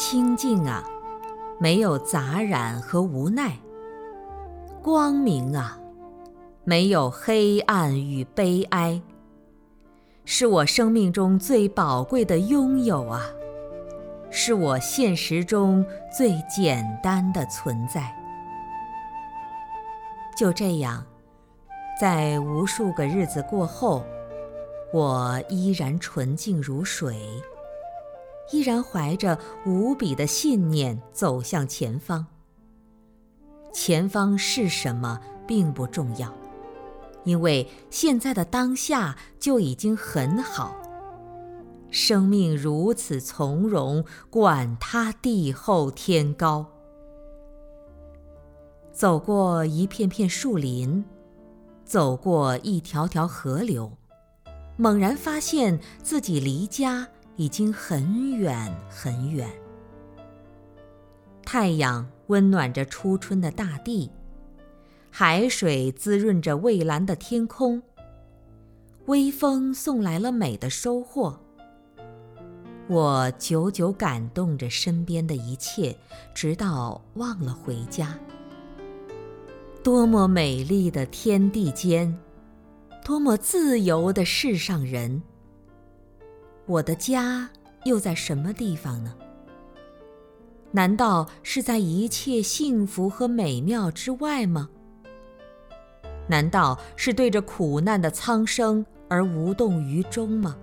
[0.00, 0.82] 清净啊，
[1.58, 3.50] 没有杂染和无奈；
[4.82, 5.78] 光明啊，
[6.64, 8.98] 没有黑暗与悲哀。
[10.24, 13.26] 是我生命中最宝贵的拥有啊，
[14.30, 15.84] 是我现实中
[16.16, 18.10] 最简单的存在。
[20.34, 21.04] 就这样，
[22.00, 24.02] 在无数个日子过后，
[24.94, 27.22] 我依然纯净如水，
[28.52, 32.26] 依然怀着无比的信念走向前方。
[33.72, 36.34] 前方是什么并不重要。
[37.24, 40.74] 因为现在的当下就已经很好，
[41.90, 46.66] 生命如此从容，管他地厚天高。
[48.90, 51.04] 走过一片片树林，
[51.84, 53.92] 走过一条条河流，
[54.78, 57.06] 猛然发现自己离家
[57.40, 59.48] 已经很远很远。
[61.42, 64.10] 太阳温暖着初春的大地。
[65.10, 67.82] 海水滋润着蔚蓝的天空，
[69.06, 71.40] 微风送来了美的收获。
[72.88, 75.96] 我久久感动着身边的一切，
[76.34, 78.18] 直到忘了回家。
[79.82, 82.18] 多么美丽的天地间，
[83.02, 85.22] 多么自由的世上人。
[86.70, 87.50] 我的家
[87.82, 89.12] 又在什么地方呢？
[90.70, 94.70] 难道是在一切幸福和美妙之外吗？
[96.28, 100.56] 难道是对着苦难的苍生而无动于衷吗？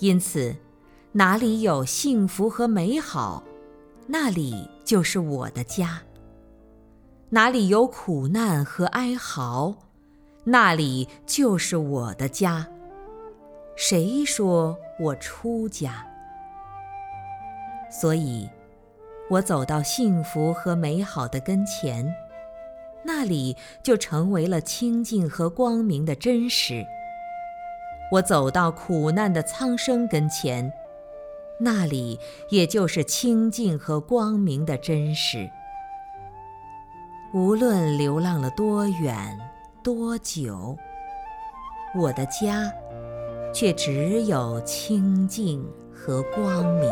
[0.00, 0.54] 因此，
[1.12, 3.42] 哪里有幸福和美好，
[4.06, 5.86] 那里就是我的家；
[7.30, 9.74] 哪里有苦难和哀嚎，
[10.44, 12.68] 那里就是我的家。
[13.74, 16.06] 谁说我出家？
[17.90, 18.48] 所以，
[19.28, 22.14] 我走到幸福和美好的跟前。
[23.04, 26.86] 那里就成为了清净和光明的真实。
[28.12, 30.72] 我走到苦难的苍生跟前，
[31.58, 32.16] 那里
[32.48, 35.50] 也就是清净和光明的真实。
[37.34, 39.36] 无论流浪了多远
[39.82, 40.76] 多久，
[41.96, 42.72] 我的家
[43.52, 46.88] 却只有清净和光明。